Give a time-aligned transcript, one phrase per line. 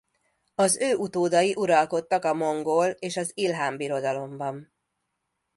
[0.55, 4.73] Az ő utódai uralkodtak a Mongol és az Ilhán Birodalomban.